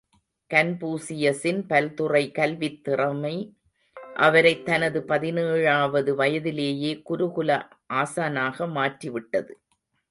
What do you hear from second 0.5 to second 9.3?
கன்பூசியசின் பல்துறை கல்வித் திறமை அவரைத் தனது பதினேழாவது வயதிலேயே குருகுல ஆசானாக மாற்றி